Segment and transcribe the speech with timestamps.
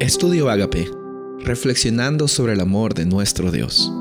[0.00, 0.90] Estudio Agape,
[1.40, 3.92] reflexionando sobre el amor de nuestro Dios.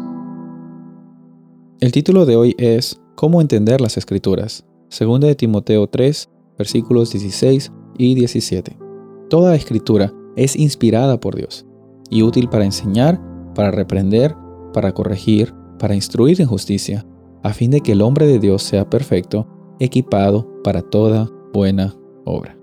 [1.81, 4.65] El título de hoy es ¿Cómo entender las Escrituras?
[4.87, 8.77] Segunda de Timoteo 3, versículos 16 y 17.
[9.29, 11.65] Toda escritura es inspirada por Dios
[12.09, 13.21] y útil para enseñar,
[13.53, 14.37] para reprender,
[14.71, 17.05] para corregir, para instruir en justicia,
[17.43, 19.49] a fin de que el hombre de Dios sea perfecto,
[19.81, 21.93] equipado para toda buena
[22.23, 22.57] obra.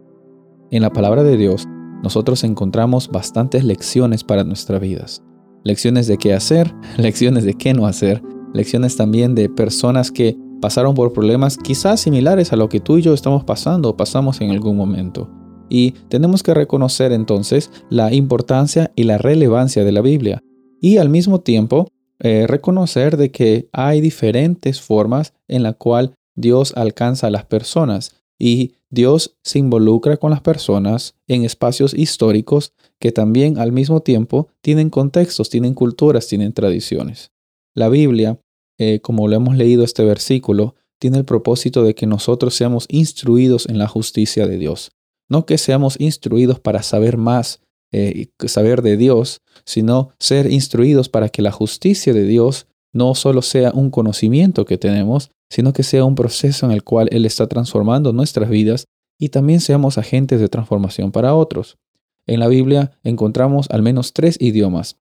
[0.70, 1.68] En la palabra de Dios
[2.02, 5.22] nosotros encontramos bastantes lecciones para nuestras vidas.
[5.64, 8.22] Lecciones de qué hacer, lecciones de qué no hacer,
[8.54, 13.02] lecciones también de personas que pasaron por problemas quizás similares a lo que tú y
[13.02, 15.30] yo estamos pasando o pasamos en algún momento.
[15.68, 20.42] Y tenemos que reconocer entonces la importancia y la relevancia de la Biblia.
[20.80, 21.88] Y al mismo tiempo
[22.20, 28.15] eh, reconocer de que hay diferentes formas en la cual Dios alcanza a las personas
[28.38, 34.48] y Dios se involucra con las personas en espacios históricos que también al mismo tiempo
[34.60, 37.32] tienen contextos, tienen culturas, tienen tradiciones.
[37.74, 38.40] La Biblia,
[38.78, 43.68] eh, como lo hemos leído este versículo, tiene el propósito de que nosotros seamos instruidos
[43.68, 44.92] en la justicia de Dios.
[45.28, 47.60] No que seamos instruidos para saber más,
[47.92, 53.42] eh, saber de Dios, sino ser instruidos para que la justicia de Dios no solo
[53.42, 57.46] sea un conocimiento que tenemos, sino que sea un proceso en el cual Él está
[57.46, 58.86] transformando nuestras vidas
[59.18, 61.78] y también seamos agentes de transformación para otros.
[62.26, 64.98] En la Biblia encontramos al menos tres idiomas,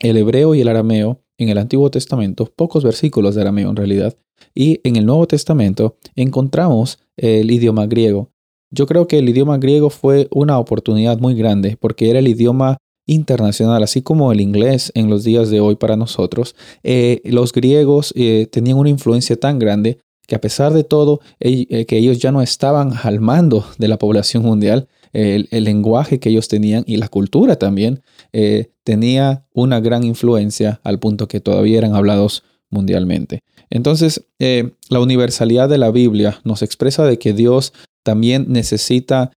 [0.00, 4.16] el hebreo y el arameo en el Antiguo Testamento, pocos versículos de arameo en realidad,
[4.54, 8.30] y en el Nuevo Testamento encontramos el idioma griego.
[8.70, 12.76] Yo creo que el idioma griego fue una oportunidad muy grande porque era el idioma
[13.08, 18.12] internacional, así como el inglés en los días de hoy para nosotros, eh, los griegos
[18.14, 22.30] eh, tenían una influencia tan grande que a pesar de todo, eh, que ellos ya
[22.30, 27.08] no estaban al mando de la población mundial, el, lenguaje que ellos tenían y la
[27.08, 28.02] cultura también
[28.84, 33.40] tenía una gran influencia al punto que todavía eran hablados mundialmente.
[33.70, 39.32] Entonces, la universalidad de la Biblia nos expresa de que Dios también necesita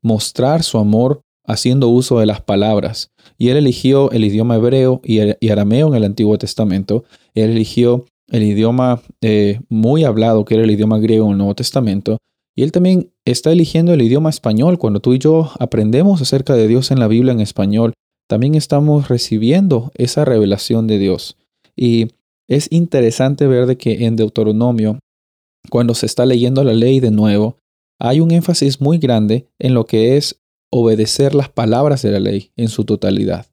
[0.00, 3.10] mostrar su amor haciendo uso de las palabras.
[3.38, 7.04] Y él eligió el idioma hebreo y, arameo en el Antiguo Testamento.
[7.34, 11.54] Él eligió el idioma eh, muy hablado, que era el idioma griego en el Nuevo
[11.54, 12.18] Testamento.
[12.56, 14.78] Y él también está eligiendo el idioma español.
[14.78, 17.94] Cuando tú y yo aprendemos acerca de Dios en la Biblia en español,
[18.28, 21.36] también estamos recibiendo esa revelación de Dios.
[21.76, 22.08] Y
[22.48, 24.98] es interesante ver de que en Deuteronomio,
[25.70, 27.56] cuando se está leyendo la ley de nuevo,
[27.98, 32.52] hay un énfasis muy grande en lo que es obedecer las palabras de la ley
[32.56, 33.46] en su totalidad.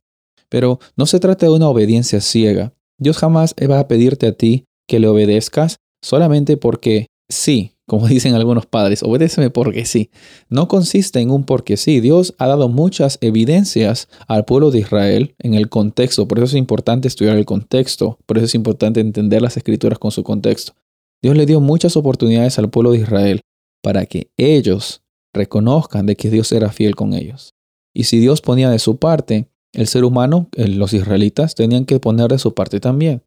[0.49, 2.73] Pero no se trata de una obediencia ciega.
[2.97, 8.35] Dios jamás va a pedirte a ti que le obedezcas solamente porque sí, como dicen
[8.35, 10.09] algunos padres, obedéceme porque sí.
[10.49, 11.99] No consiste en un porque sí.
[11.99, 16.27] Dios ha dado muchas evidencias al pueblo de Israel en el contexto.
[16.27, 18.19] Por eso es importante estudiar el contexto.
[18.25, 20.73] Por eso es importante entender las escrituras con su contexto.
[21.21, 23.41] Dios le dio muchas oportunidades al pueblo de Israel
[23.81, 25.01] para que ellos
[25.33, 27.53] reconozcan de que Dios era fiel con ellos.
[27.93, 32.29] Y si Dios ponía de su parte, el ser humano, los israelitas, tenían que poner
[32.29, 33.23] de su parte también.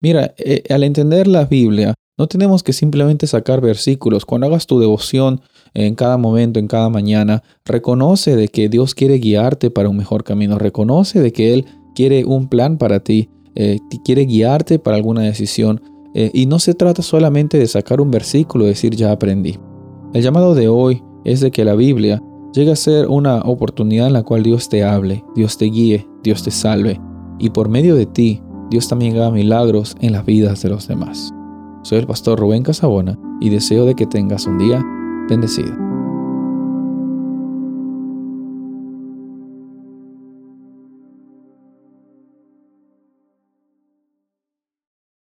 [0.00, 4.24] Mira, eh, al entender la Biblia, no tenemos que simplemente sacar versículos.
[4.24, 5.40] Cuando hagas tu devoción
[5.72, 10.22] en cada momento, en cada mañana, reconoce de que Dios quiere guiarte para un mejor
[10.22, 10.58] camino.
[10.58, 15.82] Reconoce de que Él quiere un plan para ti, eh, quiere guiarte para alguna decisión.
[16.14, 19.58] Eh, y no se trata solamente de sacar un versículo y decir ya aprendí.
[20.12, 24.12] El llamado de hoy es de que la Biblia llegue a ser una oportunidad en
[24.12, 27.00] la cual Dios te hable, Dios te guíe, Dios te salve,
[27.38, 31.32] y por medio de ti, Dios también haga milagros en las vidas de los demás.
[31.82, 34.84] Soy el pastor Rubén Casabona y deseo de que tengas un día
[35.28, 35.83] bendecido.